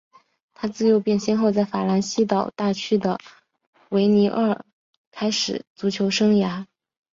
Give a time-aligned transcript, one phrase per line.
[0.55, 3.19] 他自幼便先后在法兰西岛大区的
[3.89, 4.65] 维尼厄
[5.11, 6.65] 开始足球生涯。